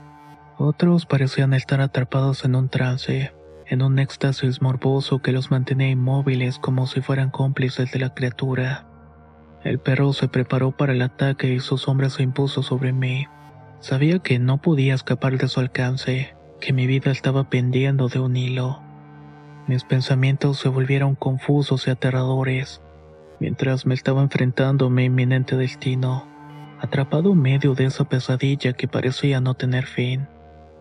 Otros 0.58 1.06
parecían 1.06 1.54
estar 1.54 1.82
atrapados 1.82 2.46
en 2.46 2.56
un 2.56 2.70
trance, 2.70 3.34
en 3.68 3.82
un 3.82 4.00
éxtasis 4.00 4.62
morboso 4.62 5.22
que 5.22 5.34
los 5.34 5.52
mantenía 5.52 5.90
inmóviles 5.90 6.58
como 6.58 6.88
si 6.88 7.02
fueran 7.02 7.32
cómplices 7.32 7.92
de 7.92 8.00
la 8.00 8.14
criatura. 8.14 8.86
El 9.66 9.80
perro 9.80 10.14
se 10.14 10.30
preparó 10.30 10.72
para 10.72 10.94
el 10.94 11.02
ataque 11.02 11.54
y 11.54 11.60
su 11.60 11.78
sombra 11.78 12.10
se 12.10 12.24
impuso 12.24 12.64
sobre 12.64 12.94
mí. 12.94 13.28
Sabía 13.82 14.20
que 14.20 14.40
no 14.40 14.60
podía 14.60 14.96
escapar 14.96 15.38
de 15.38 15.50
su 15.50 15.60
alcance, 15.60 16.34
que 16.62 16.72
mi 16.72 16.88
vida 16.88 17.12
estaba 17.12 17.50
pendiendo 17.50 18.08
de 18.08 18.20
un 18.20 18.38
hilo. 18.38 18.89
Mis 19.70 19.84
pensamientos 19.84 20.58
se 20.58 20.68
volvieron 20.68 21.14
confusos 21.14 21.86
y 21.86 21.92
aterradores, 21.92 22.82
mientras 23.40 23.86
me 23.86 23.94
estaba 23.94 24.24
enfrentando 24.24 24.88
a 24.88 24.90
mi 24.90 25.04
inminente 25.04 25.56
destino, 25.58 26.26
atrapado 26.80 27.34
en 27.34 27.40
medio 27.44 27.76
de 27.76 27.86
esa 27.86 28.06
pesadilla 28.06 28.74
que 28.74 28.88
parecía 28.88 29.42
no 29.42 29.54
tener 29.54 29.86
fin. 29.86 30.28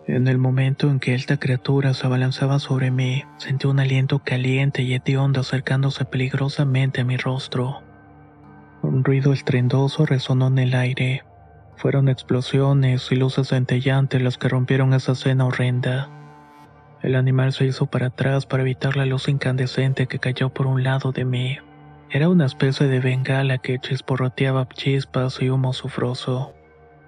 En 0.07 0.27
el 0.27 0.39
momento 0.39 0.89
en 0.89 0.99
que 0.99 1.13
esta 1.13 1.37
criatura 1.37 1.93
se 1.93 2.07
abalanzaba 2.07 2.57
sobre 2.57 2.89
mí, 2.89 3.25
sentí 3.37 3.67
un 3.67 3.79
aliento 3.79 4.23
caliente 4.23 4.81
y 4.81 4.95
hediondo 4.95 5.41
acercándose 5.41 6.05
peligrosamente 6.05 7.01
a 7.01 7.05
mi 7.05 7.17
rostro. 7.17 7.83
Un 8.81 9.03
ruido 9.03 9.33
estruendoso 9.33 10.07
resonó 10.07 10.47
en 10.47 10.57
el 10.57 10.73
aire. 10.73 11.23
Fueron 11.75 12.09
explosiones 12.09 13.11
y 13.11 13.17
luces 13.17 13.49
centellantes 13.49 14.19
las 14.19 14.39
que 14.39 14.49
rompieron 14.49 14.95
esa 14.95 15.11
escena 15.11 15.45
horrenda. 15.45 16.09
El 17.01 17.15
animal 17.15 17.53
se 17.53 17.65
hizo 17.65 17.85
para 17.85 18.07
atrás 18.07 18.45
para 18.45 18.63
evitar 18.63 18.97
la 18.97 19.05
luz 19.05 19.29
incandescente 19.29 20.07
que 20.07 20.19
cayó 20.19 20.49
por 20.49 20.67
un 20.67 20.83
lado 20.83 21.13
de 21.13 21.23
mí. 21.23 21.57
Era 22.11 22.27
una 22.27 22.45
especie 22.45 22.87
de 22.87 22.99
bengala 22.99 23.59
que 23.59 23.79
chisporroteaba 23.79 24.67
chispas 24.67 25.41
y 25.41 25.49
humo 25.49 25.71
sufroso. 25.73 26.53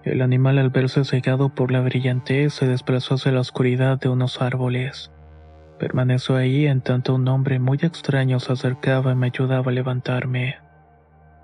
El 0.04 0.22
animal 0.22 0.60
al 0.60 0.70
verse 0.70 1.04
cegado 1.04 1.50
por 1.50 1.72
la 1.72 1.82
brillantez 1.82 2.54
se 2.54 2.68
desplazó 2.68 3.16
hacia 3.16 3.34
la 3.34 3.42
oscuridad 3.42 4.00
de 4.00 4.08
unos 4.08 4.42
árboles. 4.42 5.12
Permaneció 5.78 6.38
ahí 6.38 6.68
en 6.68 6.82
tanto 6.82 7.14
un 7.14 7.28
hombre 7.28 7.60
muy 7.60 7.80
extraño 7.82 8.40
se 8.40 8.54
acercaba 8.54 9.12
y 9.12 9.16
me 9.16 9.28
ayudaba 9.28 9.72
a 9.72 9.74
levantarme. 9.74 10.56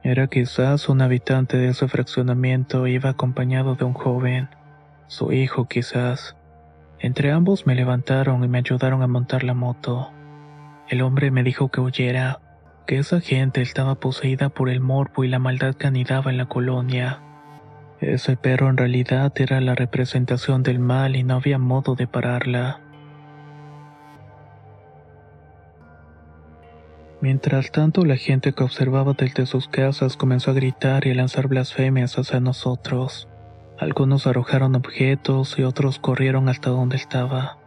Era 0.03 0.27
quizás 0.27 0.87
un 0.87 1.01
habitante 1.01 1.57
de 1.57 1.69
ese 1.69 1.89
fraccionamiento 1.89 2.87
iba 2.87 3.09
acompañado 3.09 3.75
de 3.75 3.83
un 3.83 3.93
joven, 3.93 4.47
su 5.07 5.33
hijo 5.33 5.67
quizás. 5.67 6.36
Entre 6.99 7.31
ambos 7.31 7.67
me 7.67 7.75
levantaron 7.75 8.43
y 8.43 8.47
me 8.47 8.57
ayudaron 8.57 9.03
a 9.03 9.07
montar 9.07 9.43
la 9.43 9.53
moto. 9.53 10.11
El 10.89 11.01
hombre 11.01 11.29
me 11.31 11.43
dijo 11.43 11.69
que 11.69 11.79
huyera, 11.79 12.39
que 12.87 12.97
esa 12.97 13.21
gente 13.21 13.61
estaba 13.61 13.95
poseída 13.95 14.49
por 14.49 14.69
el 14.69 14.79
morbo 14.79 15.23
y 15.23 15.27
la 15.27 15.37
maldad 15.37 15.75
que 15.75 15.87
anidaba 15.87 16.31
en 16.31 16.37
la 16.37 16.47
colonia. 16.47 17.21
Ese 17.99 18.37
perro 18.37 18.69
en 18.69 18.77
realidad 18.77 19.31
era 19.35 19.59
la 19.61 19.75
representación 19.75 20.63
del 20.63 20.79
mal 20.79 21.15
y 21.15 21.23
no 21.23 21.35
había 21.35 21.57
modo 21.57 21.95
de 21.95 22.07
pararla. 22.07 22.79
Mientras 27.19 27.71
tanto, 27.71 28.05
la 28.05 28.15
gente 28.15 28.53
que 28.53 28.63
observaba 28.63 29.13
desde 29.13 29.47
sus 29.47 29.67
casas 29.67 30.17
comenzó 30.17 30.51
a 30.51 30.53
gritar 30.53 31.07
y 31.07 31.11
a 31.11 31.15
lanzar 31.15 31.47
blasfemias 31.47 32.17
hacia 32.17 32.39
nosotros. 32.39 33.27
Algunos 33.79 34.25
arrojaron 34.25 34.75
objetos 34.75 35.59
y 35.59 35.63
otros 35.63 35.99
corrieron 35.99 36.49
hasta 36.49 36.71
donde 36.71 36.95
estaba, 36.95 37.57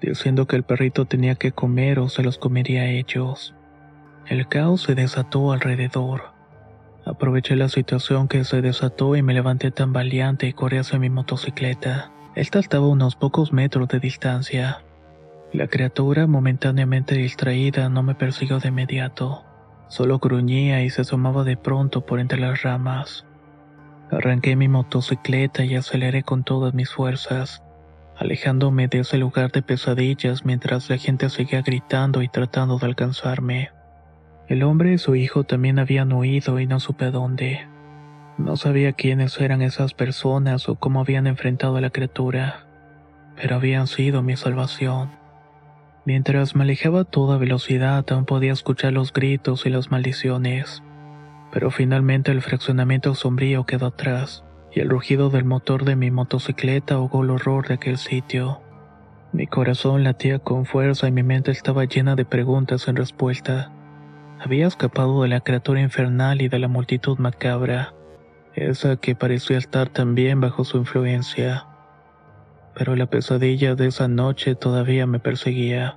diciendo 0.00 0.46
que 0.46 0.54
el 0.54 0.62
perrito 0.62 1.04
tenía 1.04 1.34
que 1.34 1.50
comer 1.50 1.98
o 1.98 2.08
se 2.08 2.22
los 2.22 2.38
comería 2.38 2.82
a 2.82 2.86
ellos. 2.86 3.54
El 4.26 4.46
caos 4.46 4.82
se 4.82 4.94
desató 4.94 5.52
alrededor. 5.52 6.32
Aproveché 7.04 7.56
la 7.56 7.68
situación 7.68 8.28
que 8.28 8.44
se 8.44 8.60
desató 8.60 9.16
y 9.16 9.22
me 9.22 9.34
levanté 9.34 9.70
tan 9.70 9.92
valiente 9.92 10.46
y 10.46 10.52
corrí 10.52 10.76
hacia 10.76 10.98
mi 10.98 11.10
motocicleta. 11.10 12.12
Esta 12.36 12.60
estaba 12.60 12.86
a 12.86 12.90
unos 12.90 13.16
pocos 13.16 13.52
metros 13.52 13.88
de 13.88 13.98
distancia. 13.98 14.82
La 15.52 15.66
criatura, 15.66 16.26
momentáneamente 16.26 17.16
distraída, 17.16 17.88
no 17.88 18.02
me 18.02 18.14
persiguió 18.14 18.60
de 18.60 18.68
inmediato. 18.68 19.44
Solo 19.88 20.18
gruñía 20.18 20.84
y 20.84 20.90
se 20.90 21.00
asomaba 21.00 21.42
de 21.42 21.56
pronto 21.56 22.04
por 22.04 22.20
entre 22.20 22.38
las 22.38 22.62
ramas. 22.62 23.24
Arranqué 24.10 24.56
mi 24.56 24.68
motocicleta 24.68 25.64
y 25.64 25.74
aceleré 25.74 26.22
con 26.22 26.42
todas 26.42 26.72
mis 26.72 26.90
fuerzas, 26.90 27.62
alejándome 28.16 28.88
de 28.88 29.00
ese 29.00 29.18
lugar 29.18 29.52
de 29.52 29.62
pesadillas 29.62 30.44
mientras 30.44 30.88
la 30.88 30.96
gente 30.96 31.28
seguía 31.28 31.62
gritando 31.62 32.22
y 32.22 32.28
tratando 32.28 32.78
de 32.78 32.86
alcanzarme. 32.86 33.70
El 34.48 34.62
hombre 34.62 34.94
y 34.94 34.98
su 34.98 35.14
hijo 35.14 35.44
también 35.44 35.78
habían 35.78 36.12
huido 36.12 36.58
y 36.58 36.66
no 36.66 36.80
supe 36.80 37.10
dónde. 37.10 37.66
No 38.38 38.56
sabía 38.56 38.92
quiénes 38.92 39.38
eran 39.40 39.60
esas 39.60 39.92
personas 39.92 40.68
o 40.70 40.76
cómo 40.76 41.00
habían 41.00 41.26
enfrentado 41.26 41.76
a 41.76 41.82
la 41.82 41.90
criatura, 41.90 42.66
pero 43.36 43.56
habían 43.56 43.86
sido 43.86 44.22
mi 44.22 44.36
salvación. 44.36 45.10
Mientras 46.06 46.54
me 46.54 46.62
alejaba 46.62 47.00
a 47.00 47.04
toda 47.04 47.36
velocidad, 47.36 48.06
aún 48.10 48.24
podía 48.24 48.52
escuchar 48.52 48.94
los 48.94 49.12
gritos 49.12 49.66
y 49.66 49.70
las 49.70 49.90
maldiciones. 49.90 50.82
Pero 51.52 51.70
finalmente 51.70 52.30
el 52.30 52.42
fraccionamiento 52.42 53.14
sombrío 53.14 53.64
quedó 53.64 53.86
atrás, 53.86 54.44
y 54.72 54.80
el 54.80 54.90
rugido 54.90 55.30
del 55.30 55.44
motor 55.44 55.84
de 55.84 55.96
mi 55.96 56.10
motocicleta 56.10 56.94
ahogó 56.94 57.22
el 57.22 57.30
horror 57.30 57.68
de 57.68 57.74
aquel 57.74 57.98
sitio. 57.98 58.60
Mi 59.32 59.46
corazón 59.46 60.04
latía 60.04 60.38
con 60.38 60.66
fuerza 60.66 61.08
y 61.08 61.12
mi 61.12 61.22
mente 61.22 61.50
estaba 61.50 61.84
llena 61.84 62.16
de 62.16 62.24
preguntas 62.24 62.88
en 62.88 62.96
respuesta. 62.96 63.72
Había 64.40 64.66
escapado 64.66 65.22
de 65.22 65.28
la 65.28 65.40
criatura 65.40 65.80
infernal 65.80 66.42
y 66.42 66.48
de 66.48 66.58
la 66.58 66.68
multitud 66.68 67.18
macabra, 67.18 67.94
esa 68.54 68.96
que 68.96 69.14
parecía 69.14 69.58
estar 69.58 69.88
también 69.88 70.40
bajo 70.40 70.64
su 70.64 70.78
influencia 70.78 71.68
pero 72.78 72.94
la 72.94 73.06
pesadilla 73.06 73.74
de 73.74 73.88
esa 73.88 74.06
noche 74.06 74.54
todavía 74.54 75.04
me 75.06 75.18
perseguía. 75.18 75.96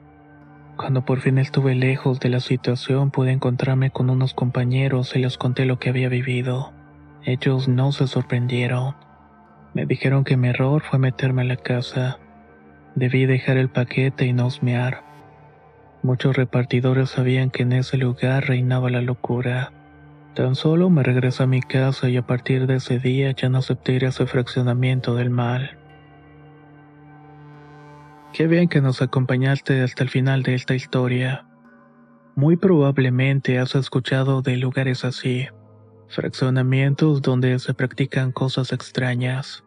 Cuando 0.78 1.06
por 1.06 1.20
fin 1.22 1.38
estuve 1.38 1.76
lejos 1.76 2.20
de 2.20 2.30
la 2.30 2.40
situación 2.40 3.12
pude 3.12 3.32
encontrarme 3.32 3.92
con 3.92 4.10
unos 4.10 4.34
compañeros 4.34 5.16
y 5.16 5.20
les 5.20 5.38
conté 5.38 5.66
lo 5.66 5.80
que 5.80 5.90
había 5.90 6.10
vivido. 6.10 6.74
Ellos 7.24 7.68
no 7.68 7.92
se 7.92 8.08
sorprendieron. 8.08 8.96
Me 9.74 9.86
dijeron 9.86 10.24
que 10.24 10.38
mi 10.38 10.48
error 10.48 10.82
fue 10.82 10.98
meterme 10.98 11.44
a 11.44 11.46
la 11.46 11.58
casa. 11.58 12.18
Debí 12.96 13.26
dejar 13.26 13.58
el 13.58 13.70
paquete 13.70 14.26
y 14.26 14.34
no 14.34 14.48
osmear. 14.48 15.04
Muchos 16.04 16.36
repartidores 16.36 17.12
sabían 17.12 17.52
que 17.52 17.62
en 17.62 17.74
ese 17.74 17.98
lugar 17.98 18.48
reinaba 18.48 18.90
la 18.90 19.02
locura. 19.02 19.72
Tan 20.34 20.56
solo 20.56 20.90
me 20.90 21.04
regresé 21.04 21.44
a 21.44 21.48
mi 21.48 21.62
casa 21.62 22.10
y 22.10 22.18
a 22.18 22.26
partir 22.26 22.66
de 22.66 22.78
ese 22.78 22.98
día 22.98 23.32
ya 23.32 23.50
no 23.50 23.60
acepté 23.60 24.04
ese 24.04 24.26
fraccionamiento 24.26 25.14
del 25.16 25.30
mal. 25.30 25.78
Qué 28.34 28.48
bien 28.48 28.70
que 28.70 28.80
nos 28.80 29.02
acompañaste 29.02 29.82
hasta 29.82 30.04
el 30.04 30.10
final 30.10 30.42
de 30.42 30.56
esta 30.56 30.74
historia. 30.74 31.46
Muy 32.36 32.56
probablemente 32.56 33.60
has 33.60 33.76
escuchado 33.76 34.42
de 34.42 34.56
lugares 34.56 35.04
así, 35.04 35.48
fraccionamientos 36.08 37.22
donde 37.22 37.60
se 37.60 37.74
practican 37.74 38.32
cosas 38.32 38.72
extrañas. 38.72 39.66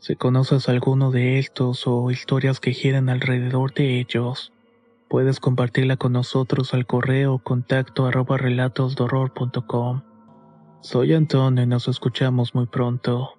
Si 0.00 0.16
conoces 0.16 0.68
alguno 0.68 1.10
de 1.10 1.38
estos 1.38 1.86
o 1.86 2.10
historias 2.10 2.60
que 2.60 2.72
giran 2.72 3.08
alrededor 3.08 3.72
de 3.72 3.98
ellos, 3.98 4.52
puedes 5.08 5.40
compartirla 5.40 5.96
con 5.96 6.12
nosotros 6.12 6.74
al 6.74 6.84
correo 6.84 7.38
contacto 7.38 8.04
arroba 8.04 8.36
relatosdorror.com. 8.36 10.02
Soy 10.82 11.14
Antonio 11.14 11.64
y 11.64 11.66
nos 11.66 11.88
escuchamos 11.88 12.54
muy 12.54 12.66
pronto. 12.66 13.38